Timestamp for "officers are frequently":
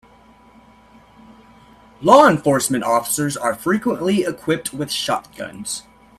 2.83-4.23